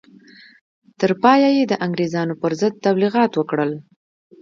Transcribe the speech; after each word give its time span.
تر 0.99 1.11
پایه 1.23 1.49
یې 1.57 1.63
د 1.67 1.73
انګرېزانو 1.85 2.39
پر 2.41 2.51
ضد 2.59 2.73
تبلیغات 2.85 3.31
وکړل. 3.35 3.71